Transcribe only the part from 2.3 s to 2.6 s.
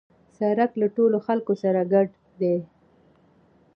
دی.